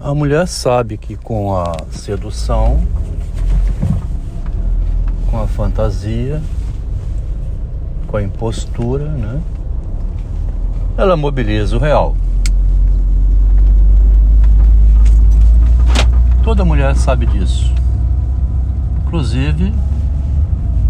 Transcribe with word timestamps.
A 0.00 0.14
mulher 0.14 0.46
sabe 0.46 0.96
que 0.96 1.16
com 1.16 1.56
a 1.56 1.76
sedução, 1.90 2.80
com 5.28 5.42
a 5.42 5.46
fantasia, 5.48 6.40
com 8.06 8.16
a 8.16 8.22
impostura, 8.22 9.10
né? 9.10 9.42
Ela 10.96 11.16
mobiliza 11.16 11.76
o 11.76 11.80
real. 11.80 12.16
Toda 16.44 16.64
mulher 16.64 16.94
sabe 16.94 17.26
disso. 17.26 17.74
Inclusive, 19.04 19.74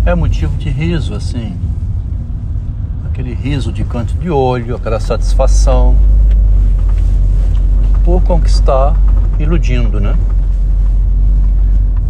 é 0.04 0.14
motivo 0.14 0.54
de 0.58 0.68
riso, 0.68 1.14
assim. 1.14 1.56
Aquele 3.06 3.32
riso 3.32 3.72
de 3.72 3.84
canto 3.84 4.12
de 4.14 4.28
olho, 4.28 4.76
aquela 4.76 5.00
satisfação 5.00 5.96
por 8.08 8.22
conquistar 8.22 8.96
iludindo, 9.38 10.00
né? 10.00 10.16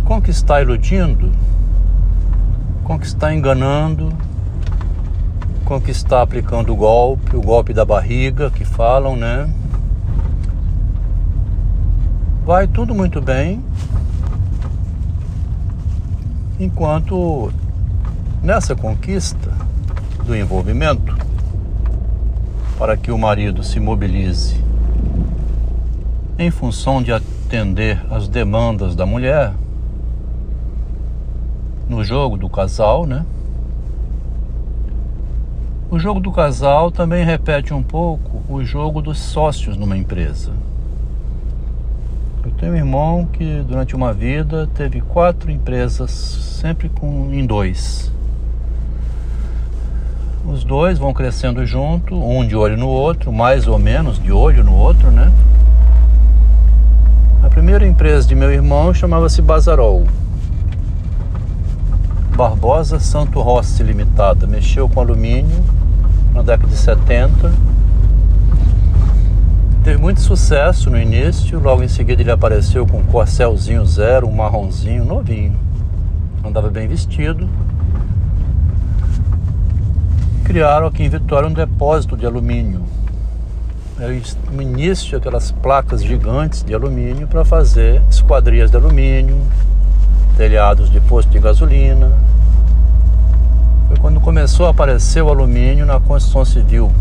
Conquistar 0.05 0.63
iludindo, 0.63 1.33
conquistar 2.85 3.35
enganando, 3.35 4.13
conquistar 5.65 6.23
aplicando 6.23 6.73
o 6.73 6.77
golpe, 6.77 7.35
o 7.35 7.41
golpe 7.41 7.75
da 7.75 7.85
barriga 7.85 8.49
que 8.49 8.65
falam, 8.65 9.17
né? 9.17 9.53
Vai 12.47 12.69
tudo 12.69 12.95
muito 12.95 13.21
bem, 13.21 13.61
enquanto 16.61 17.53
nessa 18.41 18.77
conquista 18.77 19.51
do 20.25 20.37
envolvimento, 20.37 21.19
para 22.79 22.97
que 22.97 23.11
o 23.11 23.19
marido 23.19 23.65
se 23.65 23.81
mobilize 23.81 24.68
em 26.39 26.51
função 26.53 27.03
de 27.03 27.11
atender 27.11 28.01
às 28.11 28.29
demandas 28.29 28.95
da 28.95 29.05
mulher 29.05 29.53
no 31.89 32.05
jogo 32.05 32.37
do 32.37 32.49
casal, 32.49 33.07
né? 33.07 33.27
O 35.91 35.99
jogo 35.99 36.21
do 36.21 36.31
casal 36.31 36.93
também 36.93 37.25
repete 37.25 37.75
um 37.75 37.83
pouco 37.83 38.43
o 38.49 38.63
jogo 38.63 39.03
dos 39.03 39.19
sócios 39.19 39.77
numa 39.77 39.97
empresa. 39.97 40.53
Eu 42.45 42.53
tenho 42.53 42.73
um 42.73 42.77
irmão 42.77 43.27
que 43.27 43.63
durante 43.67 43.97
uma 43.97 44.13
vida 44.13 44.69
teve 44.75 45.01
quatro 45.01 45.51
empresas, 45.51 46.11
sempre 46.11 46.89
com 46.89 47.33
em 47.33 47.45
dois. 47.45 48.13
Os 50.47 50.63
dois 50.63 50.99
vão 50.99 51.13
crescendo 51.13 51.67
junto, 51.67 52.15
um 52.15 52.47
de 52.47 52.55
olho 52.55 52.77
no 52.77 52.89
outro, 52.89 53.33
mais 53.33 53.67
ou 53.67 53.79
menos 53.79 54.23
de 54.23 54.31
olho 54.31 54.63
no 54.63 54.75
outro, 54.75 55.11
né? 55.11 55.33
Primeira 57.59 57.85
empresa 57.85 58.29
de 58.29 58.37
meu 58.37 58.53
irmão 58.53 58.95
chamava-se 58.95 59.43
Bazarol. 59.43 60.07
Barbosa 62.37 63.01
Santo 63.01 63.41
Rossi 63.41 63.83
Limitada. 63.83 64.47
Mexeu 64.47 64.89
com 64.89 65.01
alumínio 65.01 65.61
na 66.33 66.41
década 66.41 66.69
de 66.69 66.77
70. 66.77 67.53
Teve 69.83 69.99
muito 70.01 70.21
sucesso 70.21 70.89
no 70.89 70.97
início, 70.97 71.59
logo 71.59 71.83
em 71.83 71.89
seguida 71.89 72.23
ele 72.23 72.31
apareceu 72.31 72.87
com 72.87 72.99
um 72.99 73.05
corcelzinho 73.05 73.85
zero, 73.85 74.29
um 74.29 74.33
marronzinho, 74.33 75.05
novinho. 75.05 75.59
Andava 76.45 76.71
bem 76.71 76.87
vestido. 76.87 77.49
Criaram 80.45 80.87
aqui 80.87 81.03
em 81.03 81.09
Vitória 81.09 81.49
um 81.49 81.53
depósito 81.53 82.17
de 82.17 82.25
alumínio 82.25 82.98
era 84.01 84.13
o 84.13 84.63
início 84.63 85.19
aquelas 85.19 85.51
placas 85.51 86.05
gigantes 86.05 86.63
de 86.63 86.73
alumínio 86.73 87.27
para 87.27 87.45
fazer 87.45 88.01
esquadrias 88.09 88.71
de 88.71 88.77
alumínio, 88.77 89.37
telhados 90.37 90.89
de 90.89 91.01
posto 91.01 91.31
de 91.31 91.41
gasolina. 91.41 92.13
Foi 93.89 93.97
quando 93.97 94.21
começou 94.21 94.67
a 94.67 94.71
aparecer 94.71 95.21
o 95.21 95.29
alumínio 95.29 95.85
na 95.85 95.99
construção 95.99 96.45
civil. 96.45 96.93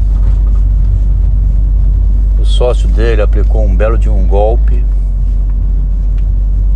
O 2.40 2.46
sócio 2.46 2.88
dele 2.88 3.22
aplicou 3.22 3.64
um 3.64 3.76
belo 3.76 3.98
de 3.98 4.10
um 4.10 4.26
golpe. 4.26 4.84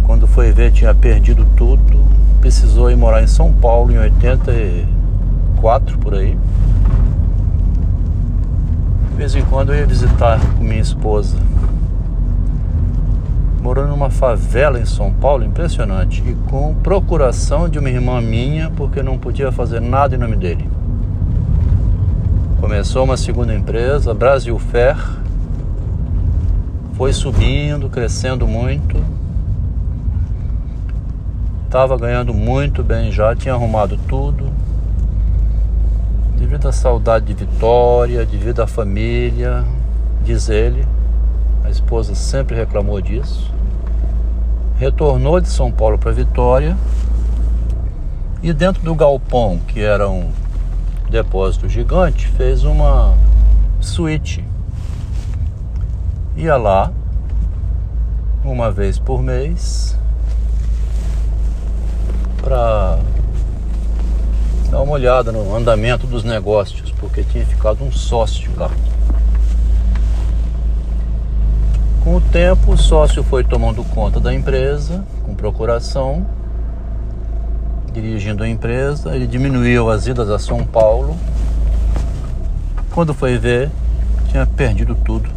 Quando 0.05 0.27
foi 0.27 0.51
ver, 0.51 0.71
tinha 0.71 0.93
perdido 0.93 1.47
tudo. 1.57 1.99
Precisou 2.39 2.91
ir 2.91 2.95
morar 2.95 3.23
em 3.23 3.27
São 3.27 3.51
Paulo 3.51 3.91
em 3.91 3.97
84 3.97 5.97
por 5.97 6.13
aí 6.13 6.37
vez 9.21 9.35
em 9.35 9.45
quando 9.45 9.71
eu 9.71 9.77
ia 9.77 9.85
visitar 9.85 10.39
com 10.57 10.63
minha 10.63 10.81
esposa. 10.81 11.37
Morando 13.61 13.89
numa 13.89 14.09
favela 14.09 14.79
em 14.79 14.85
São 14.85 15.13
Paulo, 15.13 15.43
impressionante. 15.43 16.23
E 16.25 16.33
com 16.49 16.73
procuração 16.73 17.69
de 17.69 17.77
uma 17.77 17.87
irmã 17.87 18.19
minha, 18.19 18.71
porque 18.71 19.03
não 19.03 19.19
podia 19.19 19.51
fazer 19.51 19.79
nada 19.79 20.15
em 20.15 20.17
nome 20.17 20.35
dele. 20.35 20.67
Começou 22.59 23.03
uma 23.03 23.15
segunda 23.15 23.53
empresa, 23.53 24.11
Brasil 24.11 24.57
Fer. 24.57 24.97
Foi 26.93 27.13
subindo, 27.13 27.89
crescendo 27.89 28.47
muito. 28.47 28.97
Estava 31.65 31.95
ganhando 31.95 32.33
muito 32.33 32.81
bem 32.81 33.11
já, 33.11 33.35
tinha 33.35 33.53
arrumado 33.53 33.99
tudo 34.07 34.60
devido 36.41 36.67
à 36.67 36.71
saudade 36.71 37.27
de 37.27 37.45
Vitória, 37.45 38.25
devido 38.25 38.61
à 38.61 38.67
família, 38.67 39.63
diz 40.23 40.49
ele. 40.49 40.87
A 41.63 41.69
esposa 41.69 42.15
sempre 42.15 42.55
reclamou 42.55 42.99
disso. 42.99 43.53
Retornou 44.77 45.39
de 45.39 45.47
São 45.47 45.71
Paulo 45.71 45.99
para 45.99 46.11
Vitória 46.11 46.75
e 48.41 48.51
dentro 48.51 48.81
do 48.81 48.95
galpão, 48.95 49.59
que 49.67 49.81
era 49.81 50.09
um 50.09 50.31
depósito 51.11 51.69
gigante, 51.69 52.27
fez 52.29 52.63
uma 52.63 53.13
suíte. 53.79 54.43
Ia 56.35 56.57
lá 56.57 56.91
uma 58.43 58.71
vez 58.71 58.97
por 58.97 59.21
mês 59.21 59.95
para 62.41 62.97
dar 64.71 64.81
uma 64.81 64.93
olhada 64.93 65.33
no 65.33 65.53
andamento 65.53 66.07
dos 66.07 66.23
negócios, 66.23 66.91
porque 66.91 67.23
tinha 67.23 67.45
ficado 67.45 67.83
um 67.83 67.91
sócio 67.91 68.49
lá. 68.55 68.71
Com 72.01 72.15
o 72.15 72.21
tempo, 72.21 72.71
o 72.71 72.77
sócio 72.77 73.21
foi 73.21 73.43
tomando 73.43 73.83
conta 73.83 74.17
da 74.17 74.33
empresa, 74.33 75.03
com 75.23 75.35
procuração, 75.35 76.25
dirigindo 77.91 78.43
a 78.43 78.47
empresa. 78.47 79.13
Ele 79.13 79.27
diminuiu 79.27 79.91
as 79.91 80.07
idas 80.07 80.29
a 80.29 80.39
São 80.39 80.63
Paulo. 80.63 81.17
Quando 82.91 83.13
foi 83.13 83.37
ver, 83.37 83.69
tinha 84.29 84.45
perdido 84.45 84.95
tudo. 84.95 85.29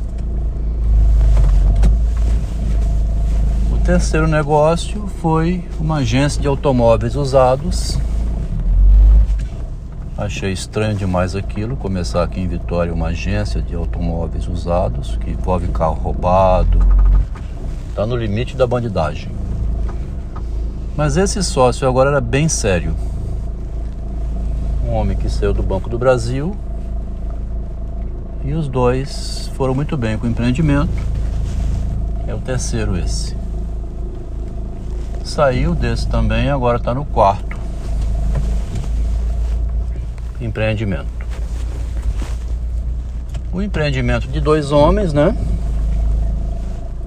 O 3.72 3.78
terceiro 3.84 4.28
negócio 4.28 5.08
foi 5.20 5.64
uma 5.80 5.96
agência 5.96 6.40
de 6.40 6.46
automóveis 6.46 7.16
usados 7.16 7.98
Achei 10.16 10.52
estranho 10.52 10.94
demais 10.94 11.34
aquilo, 11.34 11.76
começar 11.76 12.22
aqui 12.22 12.38
em 12.38 12.46
Vitória 12.46 12.94
uma 12.94 13.08
agência 13.08 13.60
de 13.60 13.74
automóveis 13.74 14.46
usados, 14.46 15.16
que 15.16 15.30
envolve 15.30 15.66
carro 15.66 15.94
roubado. 15.94 16.78
Está 17.88 18.06
no 18.06 18.14
limite 18.14 18.56
da 18.56 18.64
bandidagem. 18.64 19.32
Mas 20.96 21.16
esse 21.16 21.42
sócio 21.42 21.88
agora 21.88 22.10
era 22.10 22.20
bem 22.20 22.48
sério. 22.48 22.94
Um 24.86 24.92
homem 24.92 25.16
que 25.16 25.28
saiu 25.28 25.52
do 25.52 25.64
Banco 25.64 25.90
do 25.90 25.98
Brasil. 25.98 26.56
E 28.44 28.52
os 28.52 28.68
dois 28.68 29.50
foram 29.56 29.74
muito 29.74 29.96
bem 29.96 30.16
com 30.16 30.28
o 30.28 30.30
empreendimento. 30.30 30.92
É 32.28 32.32
o 32.32 32.38
terceiro 32.38 32.96
esse. 32.96 33.36
Saiu 35.24 35.74
desse 35.74 36.06
também, 36.06 36.50
agora 36.50 36.76
está 36.76 36.94
no 36.94 37.04
quarto 37.04 37.63
empreendimento. 40.40 41.24
O 43.52 43.62
empreendimento 43.62 44.26
de 44.26 44.40
dois 44.40 44.72
homens, 44.72 45.12
né? 45.12 45.36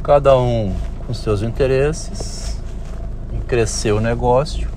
Cada 0.03 0.37
um 0.37 0.73
com 1.05 1.13
seus 1.13 1.41
interesses, 1.41 2.57
em 3.33 3.39
crescer 3.41 3.91
o 3.91 3.99
negócio. 3.99 4.69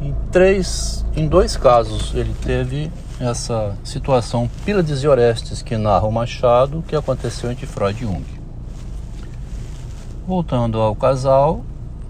Em 0.00 0.14
três, 0.30 1.04
em 1.14 1.26
dois 1.26 1.56
casos 1.56 2.14
ele 2.14 2.34
teve 2.42 2.90
essa 3.18 3.74
situação 3.82 4.48
Pílades 4.64 5.02
e 5.02 5.08
Orestes 5.08 5.62
que 5.62 5.76
narra 5.76 6.06
o 6.06 6.12
Machado 6.12 6.84
que 6.86 6.94
aconteceu 6.94 7.50
entre 7.50 7.66
Freud 7.66 7.98
e 7.98 8.06
Jung. 8.06 8.24
Voltando 10.26 10.80
ao 10.80 10.94
casal, 10.94 11.64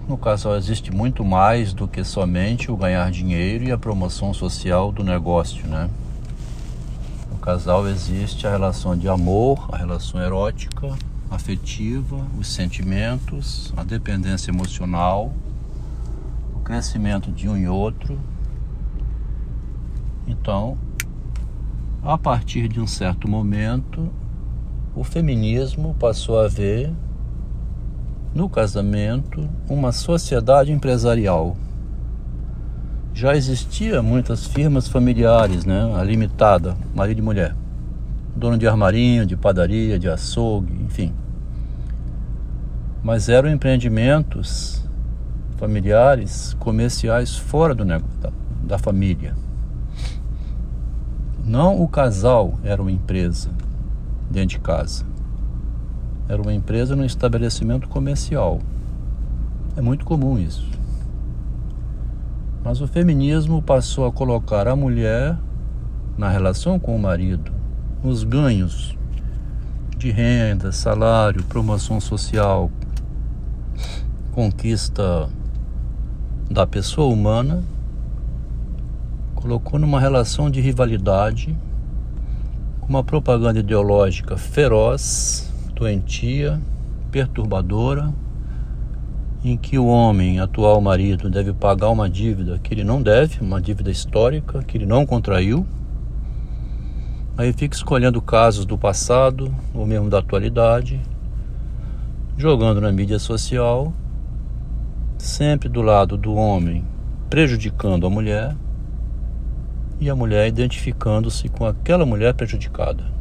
no 0.07 0.17
casal 0.17 0.55
existe 0.55 0.91
muito 0.91 1.25
mais 1.25 1.73
do 1.73 1.87
que 1.87 2.03
somente 2.03 2.71
o 2.71 2.77
ganhar 2.77 3.11
dinheiro 3.11 3.63
e 3.65 3.71
a 3.71 3.77
promoção 3.77 4.33
social 4.33 4.91
do 4.91 5.03
negócio, 5.03 5.67
né? 5.67 5.89
casal 7.47 7.87
existe 7.87 8.45
a 8.45 8.49
relação 8.51 8.93
de 8.93 9.07
amor, 9.07 9.69
a 9.71 9.77
relação 9.77 10.21
erótica, 10.21 10.93
afetiva, 11.31 12.21
os 12.37 12.49
sentimentos, 12.49 13.73
a 13.77 13.85
dependência 13.85 14.51
emocional, 14.51 15.33
o 16.53 16.59
crescimento 16.59 17.31
de 17.31 17.47
um 17.47 17.55
e 17.55 17.65
outro. 17.65 18.19
Então, 20.27 20.77
a 22.03 22.17
partir 22.17 22.67
de 22.67 22.81
um 22.81 22.85
certo 22.85 23.29
momento, 23.29 24.11
o 24.93 25.05
feminismo 25.05 25.95
passou 25.97 26.41
a 26.41 26.49
ver 26.49 26.91
no 28.37 28.47
casamento 28.47 29.49
uma 29.67 29.91
sociedade 29.91 30.71
empresarial. 30.71 31.57
Já 33.11 33.35
existia 33.35 34.03
muitas 34.03 34.45
firmas 34.45 34.87
familiares, 34.87 35.65
né? 35.65 35.91
A 35.95 36.03
limitada, 36.03 36.77
marido 36.93 37.17
e 37.17 37.23
mulher. 37.23 37.55
Dono 38.35 38.55
de 38.55 38.67
armarinho, 38.67 39.25
de 39.25 39.35
padaria, 39.35 39.97
de 39.97 40.07
açougue, 40.07 40.71
enfim. 40.83 41.15
Mas 43.01 43.27
eram 43.27 43.49
empreendimentos 43.49 44.87
familiares, 45.57 46.55
comerciais 46.59 47.35
fora 47.35 47.73
do 47.73 47.83
negócio, 47.83 48.19
da, 48.19 48.31
da 48.63 48.77
família. 48.77 49.33
Não 51.43 51.81
o 51.81 51.87
casal 51.87 52.59
era 52.63 52.79
uma 52.79 52.91
empresa 52.91 53.49
dentro 54.29 54.49
de 54.49 54.59
casa. 54.59 55.03
Era 56.29 56.41
uma 56.41 56.53
empresa 56.53 56.95
no 56.95 57.05
estabelecimento 57.05 57.87
comercial. 57.87 58.59
É 59.77 59.81
muito 59.81 60.05
comum 60.05 60.37
isso. 60.37 60.67
Mas 62.63 62.81
o 62.81 62.87
feminismo 62.87 63.61
passou 63.61 64.05
a 64.05 64.11
colocar 64.11 64.67
a 64.67 64.75
mulher 64.75 65.37
na 66.17 66.29
relação 66.29 66.77
com 66.77 66.93
o 66.95 66.99
marido, 66.99 67.51
nos 68.03 68.25
ganhos 68.25 68.97
de 69.97 70.11
renda, 70.11 70.71
salário, 70.73 71.43
promoção 71.45 72.01
social, 72.01 72.69
conquista 74.31 75.29
da 76.51 76.67
pessoa 76.67 77.07
humana, 77.07 77.63
colocou 79.33 79.79
numa 79.79 79.99
relação 79.99 80.49
de 80.49 80.59
rivalidade, 80.59 81.57
com 82.81 82.89
uma 82.89 83.03
propaganda 83.03 83.59
ideológica 83.59 84.35
feroz 84.35 85.47
doentia, 85.77 86.59
perturbadora, 87.11 88.11
em 89.43 89.55
que 89.55 89.77
o 89.77 89.85
homem, 89.85 90.39
atual 90.39 90.81
marido, 90.81 91.29
deve 91.29 91.53
pagar 91.53 91.89
uma 91.89 92.09
dívida 92.09 92.57
que 92.57 92.73
ele 92.73 92.83
não 92.83 93.01
deve, 93.01 93.39
uma 93.41 93.61
dívida 93.61 93.91
histórica 93.91 94.63
que 94.63 94.75
ele 94.77 94.87
não 94.87 95.05
contraiu. 95.05 95.65
Aí 97.37 97.53
fica 97.53 97.75
escolhendo 97.75 98.19
casos 98.19 98.65
do 98.65 98.75
passado 98.75 99.53
ou 99.73 99.85
mesmo 99.85 100.09
da 100.09 100.17
atualidade, 100.17 100.99
jogando 102.35 102.81
na 102.81 102.91
mídia 102.91 103.19
social, 103.19 103.93
sempre 105.19 105.69
do 105.69 105.83
lado 105.83 106.17
do 106.17 106.33
homem, 106.33 106.83
prejudicando 107.29 108.07
a 108.07 108.09
mulher 108.09 108.55
e 109.99 110.09
a 110.09 110.15
mulher 110.15 110.47
identificando-se 110.47 111.47
com 111.49 111.65
aquela 111.67 112.05
mulher 112.05 112.33
prejudicada 112.33 113.16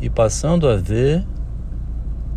e 0.00 0.10
passando 0.10 0.68
a 0.68 0.76
ver 0.76 1.24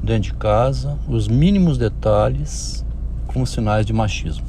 dentro 0.04 0.32
de 0.32 0.34
casa 0.34 0.98
os 1.08 1.28
mínimos 1.28 1.78
detalhes 1.78 2.86
como 3.28 3.46
sinais 3.46 3.86
de 3.86 3.94
machismo. 3.94 4.48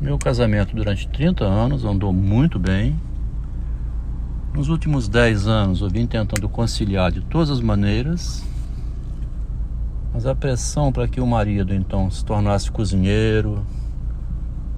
Meu 0.00 0.18
casamento 0.18 0.76
durante 0.76 1.08
30 1.08 1.44
anos 1.44 1.84
andou 1.84 2.12
muito 2.12 2.58
bem. 2.58 2.98
Nos 4.52 4.68
últimos 4.68 5.08
10 5.08 5.48
anos 5.48 5.80
eu 5.80 5.88
vim 5.88 6.06
tentando 6.06 6.48
conciliar 6.48 7.10
de 7.10 7.20
todas 7.22 7.50
as 7.50 7.60
maneiras, 7.60 8.44
mas 10.12 10.26
a 10.26 10.34
pressão 10.34 10.92
para 10.92 11.08
que 11.08 11.20
o 11.20 11.26
marido 11.26 11.74
então 11.74 12.10
se 12.10 12.24
tornasse 12.24 12.70
cozinheiro, 12.70 13.64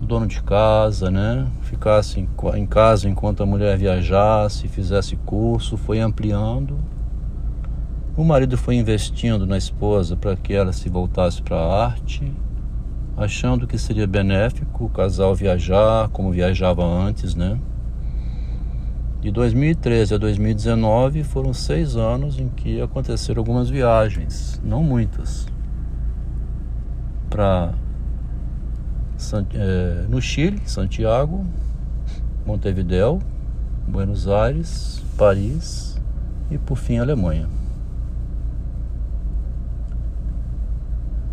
dono 0.01 0.27
de 0.27 0.43
casa, 0.43 1.11
né? 1.11 1.47
Ficasse 1.63 2.21
em, 2.21 2.67
casa 2.67 3.09
enquanto 3.09 3.43
a 3.43 3.47
mulher 3.47 3.77
viajasse, 3.79 4.69
fizesse 4.69 5.17
curso, 5.17 5.77
foi 5.77 6.01
ampliando. 6.01 6.79
O 8.17 8.25
marido 8.25 8.57
foi 8.57 8.77
investindo 8.77 9.47
na 9.47 9.59
esposa 9.59 10.17
para 10.17 10.37
que 10.37 10.55
ela 10.55 10.73
se 10.73 10.89
voltasse 10.89 11.43
para 11.43 11.57
a 11.57 11.85
arte, 11.87 12.33
achando 13.17 13.67
que 13.67 13.79
seria 13.79 14.07
benéfico 14.07 14.85
o 14.85 14.89
casal 14.89 15.35
viajar 15.35 16.09
como 16.09 16.31
viajava 16.31 16.85
antes, 16.85 17.35
né? 17.35 17.59
De 19.21 19.31
2013 19.31 20.15
a 20.15 20.19
2019 20.19 21.25
foram 21.25 21.53
seis 21.53 21.97
anos 21.97 22.39
em 22.39 22.49
que 22.49 22.81
aconteceram 22.81 23.41
algumas 23.41 23.69
viagens, 23.69 24.61
não 24.65 24.83
muitas, 24.83 25.47
para 27.29 27.75
no 30.09 30.21
Chile, 30.21 30.61
Santiago, 30.67 31.45
Montevideo, 32.45 33.21
Buenos 33.89 34.29
Aires, 34.29 35.03
Paris 35.17 36.01
e 36.51 36.59
por 36.59 36.77
fim 36.77 36.99
Alemanha. 36.99 37.49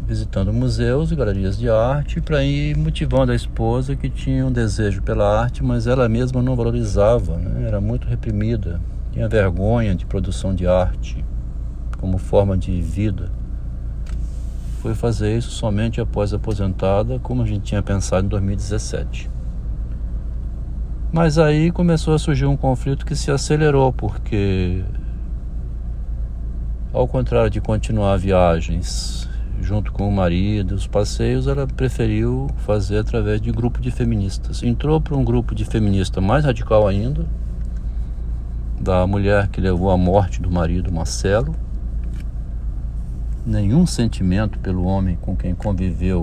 Visitando 0.07 0.51
museus 0.51 1.11
e 1.11 1.15
galerias 1.15 1.57
de 1.57 1.69
arte 1.69 2.19
para 2.19 2.43
ir 2.43 2.77
motivando 2.77 3.31
a 3.31 3.35
esposa 3.35 3.95
que 3.95 4.09
tinha 4.09 4.45
um 4.45 4.51
desejo 4.51 5.01
pela 5.01 5.41
arte, 5.41 5.63
mas 5.63 5.87
ela 5.87 6.09
mesma 6.09 6.41
não 6.41 6.55
valorizava, 6.55 7.37
né? 7.37 7.67
era 7.67 7.79
muito 7.79 8.07
reprimida, 8.07 8.81
tinha 9.11 9.29
vergonha 9.29 9.95
de 9.95 10.05
produção 10.05 10.53
de 10.53 10.67
arte 10.67 11.23
como 11.99 12.17
forma 12.17 12.57
de 12.57 12.81
vida 12.81 13.31
foi 14.83 14.93
fazer 14.93 15.37
isso 15.37 15.49
somente 15.49 16.01
após 16.01 16.33
aposentada, 16.33 17.17
como 17.17 17.41
a 17.41 17.45
gente 17.45 17.61
tinha 17.61 17.81
pensado 17.81 18.25
em 18.25 18.29
2017. 18.29 19.31
Mas 21.09 21.37
aí 21.37 21.71
começou 21.71 22.13
a 22.13 22.19
surgir 22.19 22.47
um 22.47 22.57
conflito 22.57 23.05
que 23.05 23.15
se 23.15 23.31
acelerou, 23.31 23.93
porque 23.93 24.83
ao 26.91 27.07
contrário 27.07 27.49
de 27.49 27.61
continuar 27.61 28.17
viagens 28.17 29.29
junto 29.61 29.93
com 29.93 30.05
o 30.05 30.11
marido, 30.11 30.75
os 30.75 30.85
passeios, 30.85 31.47
ela 31.47 31.65
preferiu 31.65 32.49
fazer 32.57 32.97
através 32.97 33.39
de 33.39 33.53
grupo 33.53 33.79
de 33.79 33.89
feministas. 33.89 34.63
Entrou 34.63 34.99
para 34.99 35.15
um 35.15 35.23
grupo 35.23 35.55
de 35.55 35.63
feminista 35.63 36.19
mais 36.19 36.43
radical 36.43 36.85
ainda, 36.89 37.25
da 38.81 39.07
mulher 39.07 39.47
que 39.47 39.61
levou 39.61 39.89
à 39.89 39.97
morte 39.97 40.41
do 40.41 40.51
marido 40.51 40.91
Marcelo, 40.91 41.55
nenhum 43.45 43.85
sentimento 43.85 44.59
pelo 44.59 44.85
homem 44.85 45.17
com 45.19 45.35
quem 45.35 45.53
conviveu, 45.53 46.21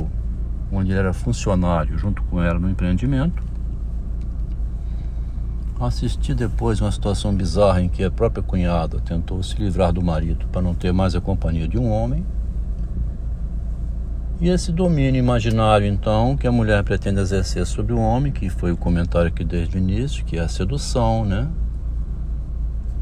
onde 0.73 0.91
ele 0.91 1.01
era 1.01 1.13
funcionário 1.13 1.99
junto 1.99 2.23
com 2.25 2.43
ela 2.43 2.59
no 2.59 2.71
empreendimento. 2.71 3.43
Assisti 5.79 6.35
depois 6.35 6.81
uma 6.81 6.93
situação 6.93 7.35
bizarra 7.35 7.81
em 7.81 7.89
que 7.89 8.05
a 8.05 8.11
própria 8.11 8.43
cunhada 8.43 9.01
tentou 9.01 9.43
se 9.43 9.57
livrar 9.57 9.93
do 9.93 10.03
marido 10.03 10.47
para 10.53 10.61
não 10.61 10.75
ter 10.75 10.93
mais 10.93 11.15
a 11.15 11.21
companhia 11.21 11.67
de 11.67 11.79
um 11.79 11.91
homem. 11.91 12.25
E 14.41 14.49
esse 14.49 14.73
domínio 14.73 15.19
imaginário, 15.19 15.87
então, 15.87 16.37
que 16.37 16.47
a 16.47 16.53
mulher 16.53 16.83
pretende 16.83 17.21
exercer 17.21 17.67
sobre 17.67 17.93
o 17.93 17.99
homem, 17.99 18.33
que 18.33 18.49
foi 18.49 18.73
o 18.73 18.77
comentário 18.77 19.29
aqui 19.29 19.45
desde 19.45 19.77
o 19.77 19.79
início, 19.79 20.25
que 20.25 20.39
é 20.39 20.41
a 20.41 20.49
sedução, 20.49 21.25
né? 21.25 21.49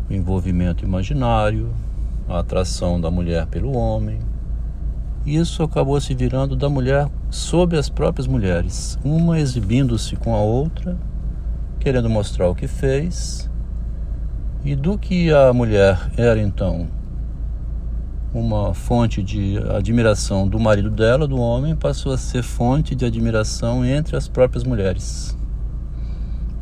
O 0.09 0.13
envolvimento 0.13 0.85
imaginário, 0.85 1.73
a 2.29 2.41
atração 2.41 3.01
da 3.01 3.11
mulher 3.11 3.47
pelo 3.47 3.77
homem. 3.77 4.19
Isso 5.25 5.63
acabou 5.63 6.01
se 6.01 6.15
virando 6.15 6.55
da 6.55 6.69
mulher 6.69 7.09
sobre 7.31 7.79
as 7.79 7.89
próprias 7.89 8.27
mulheres, 8.27 8.99
uma 9.05 9.39
exibindo-se 9.41 10.17
com 10.17 10.35
a 10.35 10.41
outra, 10.41 10.97
querendo 11.81 12.09
mostrar 12.09 12.49
o 12.49 12.55
que 12.55 12.69
fez, 12.69 13.51
e 14.65 14.77
do 14.77 14.99
que 14.99 15.33
a 15.33 15.53
mulher 15.53 16.11
era 16.17 16.41
então 16.41 16.89
uma 18.33 18.75
fonte 18.75 19.23
de 19.23 19.57
admiração 19.75 20.47
do 20.47 20.61
marido 20.61 20.91
dela, 20.91 21.27
do 21.27 21.39
homem, 21.39 21.75
passou 21.75 22.13
a 22.13 22.19
ser 22.19 22.43
fonte 22.43 22.95
de 22.95 23.07
admiração 23.07 23.85
entre 23.85 24.17
as 24.17 24.29
próprias 24.29 24.65
mulheres, 24.65 25.37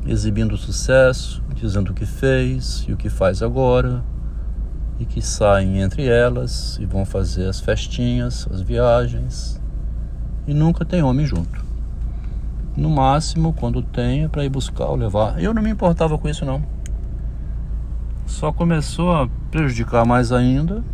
exibindo 0.07 0.53
o 0.53 0.57
sucesso, 0.57 1.43
dizendo 1.55 1.91
o 1.91 1.95
que 1.95 2.07
fez 2.07 2.85
e 2.89 2.93
o 2.93 2.97
que 2.97 3.09
faz 3.09 3.43
agora 3.43 4.05
e 4.99 5.05
que 5.05 5.21
saem 5.21 5.81
entre 5.81 6.07
elas 6.07 6.79
e 6.81 6.87
vão 6.87 7.05
fazer 7.05 7.49
as 7.49 7.61
festinhas, 7.61 8.49
as 8.51 8.61
viagens 8.61 9.61
e 10.47 10.55
nunca 10.55 10.85
tem 10.85 11.03
homem 11.03 11.27
junto. 11.27 11.65
No 12.77 12.91
máximo, 12.91 13.53
quando 13.53 13.83
tem, 13.83 14.25
é 14.25 14.29
para 14.29 14.45
ir 14.45 14.49
buscar 14.49 14.87
ou 14.87 14.97
levar. 14.97 15.43
Eu 15.43 15.55
não 15.55 15.63
me 15.63 15.71
importava 15.71 16.19
com 16.19 16.29
isso 16.29 16.45
não. 16.45 16.63
Só 18.27 18.53
começou 18.53 19.13
a 19.15 19.29
prejudicar 19.51 20.05
mais 20.05 20.33
ainda 20.33 20.85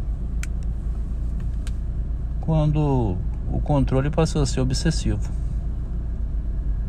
quando 2.40 3.16
o 3.50 3.60
controle 3.60 4.10
passou 4.10 4.42
a 4.42 4.46
ser 4.46 4.60
obsessivo. 4.60 5.41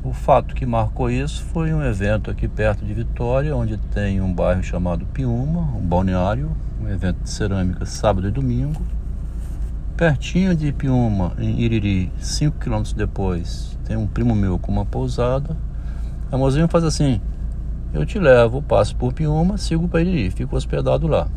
O 0.06 0.12
fato 0.12 0.54
que 0.54 0.66
marcou 0.66 1.10
isso 1.10 1.42
foi 1.46 1.74
um 1.74 1.82
evento 1.82 2.30
aqui 2.30 2.46
perto 2.46 2.84
de 2.84 2.94
Vitória, 2.94 3.56
onde 3.56 3.78
tem 3.78 4.20
um 4.20 4.34
bairro 4.34 4.62
chamado 4.62 5.06
Piúma, 5.06 5.62
um 5.78 5.80
balneário, 5.80 6.52
um 6.82 6.90
evento 6.90 7.24
de 7.24 7.30
cerâmica 7.30 7.86
sábado 7.86 8.28
e 8.28 8.32
domingo. 8.32 8.82
Pertinho 9.96 10.54
de 10.58 10.74
Piúma, 10.74 11.32
em 11.40 11.62
Iriri, 11.62 12.12
5 12.18 12.60
quilômetros 12.60 12.94
depois, 12.94 13.80
tem 13.86 13.96
um 13.96 14.06
primo 14.06 14.36
meu 14.36 14.60
com 14.60 14.74
uma 14.74 14.86
pousada. 14.86 15.56
A 16.30 16.38
mozinha 16.38 16.68
faz 16.68 16.84
assim: 16.84 17.22
eu 17.94 18.06
te 18.06 18.20
levo, 18.20 18.62
passo 18.62 18.98
por 18.98 19.14
Piúma, 19.14 19.58
sigo 19.58 19.88
para 19.88 20.02
Iriri, 20.02 20.32
fico 20.32 20.58
hospedado 20.58 21.08
lá. 21.08 21.30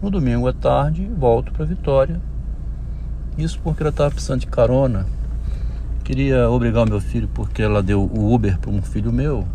No 0.00 0.10
domingo 0.10 0.48
à 0.48 0.52
tarde, 0.54 1.06
volto 1.14 1.52
para 1.52 1.66
Vitória. 1.66 2.18
Isso 3.36 3.60
porque 3.62 3.82
ela 3.82 3.90
estava 3.90 4.10
precisando 4.10 4.40
de 4.40 4.46
carona 4.46 5.04
Queria 6.12 6.50
obrigar 6.50 6.86
o 6.86 6.90
meu 6.90 7.00
filho, 7.00 7.26
porque 7.32 7.62
ela 7.62 7.82
deu 7.82 8.02
o 8.02 8.34
Uber 8.34 8.58
para 8.58 8.70
um 8.70 8.82
filho 8.82 9.10
meu. 9.10 9.48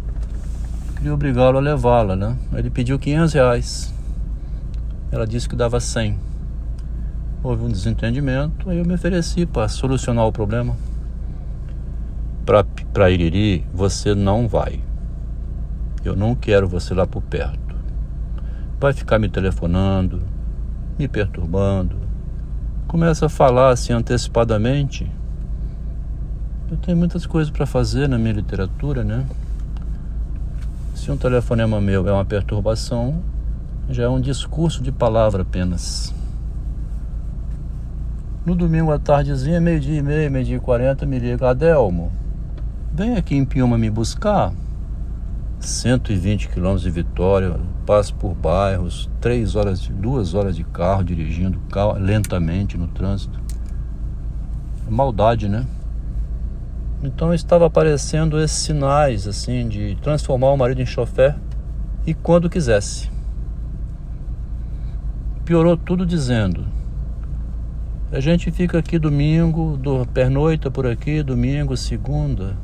Queria 0.95 1.13
obrigá-lo 1.13 1.59
a 1.59 1.61
levá-la, 1.61 2.15
né? 2.15 2.35
Ele 2.51 2.71
pediu 2.71 2.97
500 2.97 3.33
reais. 3.33 3.93
Ela 5.11 5.27
disse 5.27 5.47
que 5.47 5.55
dava 5.55 5.79
100. 5.79 6.17
Houve 7.43 7.63
um 7.63 7.69
desentendimento, 7.69 8.71
aí 8.71 8.79
eu 8.79 8.85
me 8.85 8.95
ofereci 8.95 9.45
para 9.45 9.67
solucionar 9.67 10.25
o 10.25 10.31
problema. 10.31 10.75
Para 12.43 13.11
Iriri, 13.11 13.63
você 13.71 14.15
não 14.15 14.47
vai. 14.47 14.79
Eu 16.03 16.15
não 16.15 16.33
quero 16.33 16.67
você 16.67 16.91
lá 16.91 17.05
por 17.05 17.21
perto. 17.21 17.75
Vai 18.79 18.93
ficar 18.93 19.19
me 19.19 19.29
telefonando, 19.29 20.23
me 20.97 21.07
perturbando. 21.07 21.97
Começa 22.87 23.27
a 23.27 23.29
falar 23.29 23.69
assim 23.69 23.93
antecipadamente 23.93 25.07
eu 26.69 26.77
tenho 26.77 26.97
muitas 26.97 27.25
coisas 27.25 27.49
para 27.49 27.65
fazer 27.65 28.09
na 28.09 28.17
minha 28.17 28.33
literatura, 28.33 29.03
né? 29.03 29.25
Se 30.93 31.09
um 31.09 31.17
telefonema 31.17 31.79
meu 31.79 32.07
é 32.07 32.11
uma 32.11 32.25
perturbação, 32.25 33.21
já 33.89 34.03
é 34.03 34.09
um 34.09 34.19
discurso 34.19 34.83
de 34.83 34.91
palavra 34.91 35.43
apenas. 35.43 36.13
No 38.45 38.55
domingo 38.55 38.91
à 38.91 38.99
tardezinha, 38.99 39.61
meio-dia 39.61 39.99
e 39.99 40.01
meio, 40.01 40.29
meio-dia 40.29 40.57
e 40.57 40.59
quarenta, 40.59 41.05
me 41.05 41.19
liga, 41.19 41.49
Adelmo, 41.49 42.11
vem 42.93 43.15
aqui 43.15 43.35
em 43.35 43.45
Piuma 43.45 43.77
me 43.77 43.89
buscar. 43.89 44.51
120 45.59 46.49
quilômetros 46.49 46.83
de 46.83 46.91
Vitória, 46.91 47.59
passo 47.85 48.13
por 48.15 48.33
bairros, 48.35 49.09
três 49.21 49.55
horas, 49.55 49.87
duas 49.87 50.33
horas 50.33 50.55
de 50.55 50.63
carro 50.65 51.03
dirigindo 51.03 51.59
lentamente 51.99 52.77
no 52.77 52.87
trânsito. 52.87 53.39
Maldade, 54.89 55.47
né? 55.47 55.65
Então 57.03 57.33
estava 57.33 57.67
aparecendo 57.67 58.39
esses 58.39 58.57
sinais 58.57 59.27
assim 59.27 59.67
de 59.67 59.95
transformar 60.01 60.51
o 60.51 60.57
marido 60.57 60.81
em 60.81 60.85
chofé 60.85 61.35
e 62.05 62.13
quando 62.13 62.49
quisesse. 62.49 63.11
Piorou 65.45 65.77
tudo 65.77 66.05
dizendo: 66.05 66.65
a 68.11 68.19
gente 68.19 68.49
fica 68.51 68.79
aqui 68.79 68.97
domingo, 68.97 69.77
do, 69.77 70.05
pernoita 70.07 70.71
por 70.71 70.87
aqui, 70.87 71.21
domingo, 71.21 71.75
segunda, 71.75 72.57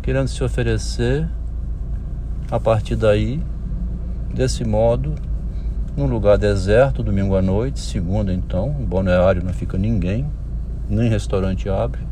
querendo 0.00 0.28
se 0.28 0.42
oferecer 0.42 1.28
a 2.50 2.58
partir 2.58 2.96
daí, 2.96 3.42
desse 4.32 4.64
modo, 4.64 5.14
num 5.96 6.06
lugar 6.06 6.38
deserto, 6.38 7.02
domingo 7.02 7.36
à 7.36 7.42
noite, 7.42 7.80
segunda 7.80 8.32
então, 8.32 8.76
em 8.80 8.84
balneário 8.84 9.44
não 9.44 9.52
fica 9.52 9.76
ninguém, 9.76 10.26
nem 10.88 11.10
restaurante 11.10 11.68
abre. 11.68 12.11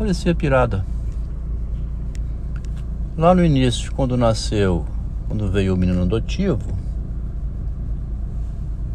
Parecia 0.00 0.34
pirada. 0.34 0.82
Lá 3.18 3.34
no 3.34 3.44
início, 3.44 3.92
quando 3.92 4.16
nasceu, 4.16 4.86
quando 5.28 5.50
veio 5.50 5.74
o 5.74 5.76
menino 5.76 6.00
adotivo, 6.00 6.72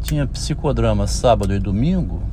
tinha 0.02 0.26
psicodrama 0.26 1.06
sábado 1.06 1.54
e 1.54 1.60
domingo, 1.60 2.24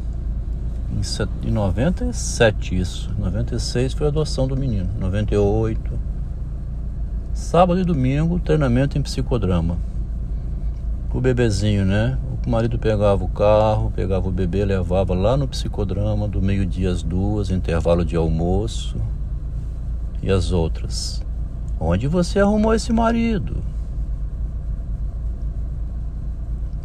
em 1.44 1.51
97 1.51 2.80
isso, 2.80 3.13
96 3.20 3.94
foi 3.94 4.08
a 4.08 4.10
adoção 4.10 4.48
do 4.48 4.58
menino, 4.58 4.89
98. 5.00 5.80
Sábado 7.32 7.80
e 7.80 7.84
domingo, 7.84 8.39
treinamento 8.39 8.98
em 8.98 9.03
psicodrama. 9.03 9.77
O 11.13 11.22
bebezinho, 11.22 11.86
né? 11.86 12.18
O 12.45 12.50
marido 12.50 12.77
pegava 12.77 13.23
o 13.23 13.29
carro, 13.29 13.89
pegava 13.95 14.27
o 14.27 14.31
bebê, 14.31 14.65
levava 14.65 15.13
lá 15.13 15.38
no 15.38 15.47
psicodrama 15.47 16.27
do 16.27 16.41
meio-dia 16.41 16.91
às 16.91 17.01
duas, 17.01 17.50
intervalo 17.50 18.03
de 18.03 18.17
almoço. 18.17 18.97
E 20.21 20.29
as 20.29 20.51
outras? 20.51 21.23
Onde 21.79 22.05
você 22.07 22.39
arrumou 22.39 22.73
esse 22.73 22.91
marido? 22.91 23.63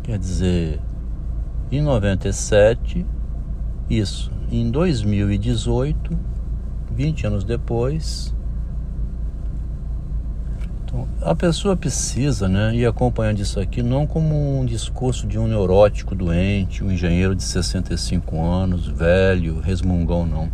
Quer 0.04 0.18
dizer, 0.18 0.80
em 1.72 1.82
97, 1.82 3.04
isso. 3.90 4.30
Em 4.50 4.70
2018, 4.70 6.18
20 6.90 7.26
anos 7.26 7.44
depois, 7.44 8.34
então, 10.88 11.06
a 11.20 11.34
pessoa 11.34 11.76
precisa 11.76 12.48
né, 12.48 12.74
ir 12.74 12.86
acompanhando 12.86 13.40
isso 13.40 13.60
aqui 13.60 13.82
não 13.82 14.06
como 14.06 14.58
um 14.58 14.64
discurso 14.64 15.26
de 15.26 15.38
um 15.38 15.46
neurótico 15.46 16.14
doente, 16.14 16.82
um 16.82 16.90
engenheiro 16.90 17.34
de 17.34 17.42
65 17.42 18.42
anos, 18.42 18.86
velho, 18.86 19.60
resmungão, 19.60 20.24
não. 20.24 20.48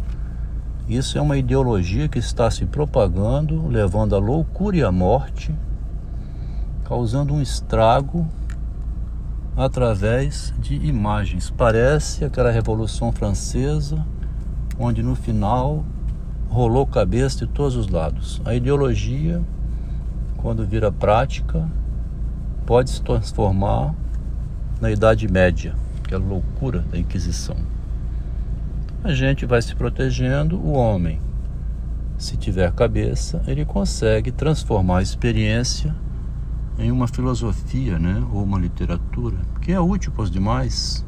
Isso 0.89 1.17
é 1.17 1.21
uma 1.21 1.37
ideologia 1.37 2.09
que 2.09 2.19
está 2.19 2.51
se 2.51 2.67
propagando, 2.67 3.69
levando 3.69 4.17
à 4.17 4.19
loucura 4.19 4.77
e 4.77 4.83
à 4.83 4.91
morte, 4.91 5.55
causando 6.83 7.33
um 7.33 7.41
estrago 7.41 8.27
através 9.57 10.53
de 10.59 10.75
imagens. 10.75 11.49
Parece 11.49 12.25
aquela 12.25 12.51
Revolução 12.51 13.13
Francesa, 13.13 14.05
onde 14.81 15.01
no 15.01 15.15
final 15.15 15.85
rolou 16.49 16.85
cabeça 16.85 17.47
de 17.47 17.53
todos 17.53 17.77
os 17.77 17.87
lados. 17.87 18.43
A 18.45 18.53
ideologia 18.53 19.41
quando 20.45 20.67
vira 20.67 20.93
prática, 20.93 21.67
pode 22.67 22.91
se 22.91 23.03
transformar 23.03 23.95
na 24.79 24.91
Idade 24.91 25.27
Média, 25.27 25.75
que 26.07 26.13
é 26.13 26.19
a 26.19 26.21
loucura 26.21 26.81
da 26.81 26.99
Inquisição. 26.99 27.57
A 29.03 29.15
gente 29.15 29.47
vai 29.47 29.63
se 29.63 29.75
protegendo, 29.75 30.59
o 30.59 30.73
homem, 30.73 31.19
se 32.19 32.37
tiver 32.37 32.71
cabeça, 32.73 33.43
ele 33.47 33.65
consegue 33.65 34.31
transformar 34.31 34.99
a 34.99 35.03
experiência 35.03 35.97
em 36.79 36.93
uma 36.93 37.09
filosofia, 37.09 37.99
né, 37.99 38.23
ou 38.31 38.45
uma 38.45 38.59
literatura, 38.59 39.39
que 39.63 39.73
é 39.73 39.81
útil 39.81 40.13
para 40.13 40.25
os 40.25 40.31
demais. 40.31 41.07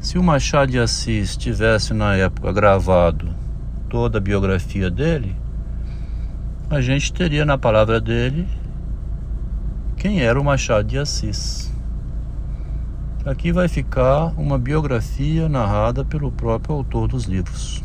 Se 0.00 0.16
o 0.16 0.22
Machado 0.22 0.72
de 0.72 0.78
Assis 0.78 1.36
tivesse 1.36 1.92
na 1.92 2.16
época 2.16 2.50
gravado 2.50 3.28
toda 3.90 4.16
a 4.16 4.22
biografia 4.22 4.90
dele, 4.90 5.36
a 6.72 6.80
gente 6.80 7.12
teria 7.12 7.44
na 7.44 7.58
palavra 7.58 8.00
dele 8.00 8.48
quem 9.94 10.22
era 10.22 10.40
o 10.40 10.42
Machado 10.42 10.88
de 10.88 10.96
Assis. 10.96 11.70
Aqui 13.26 13.52
vai 13.52 13.68
ficar 13.68 14.32
uma 14.38 14.58
biografia 14.58 15.50
narrada 15.50 16.02
pelo 16.02 16.32
próprio 16.32 16.74
autor 16.76 17.08
dos 17.08 17.24
livros. 17.24 17.84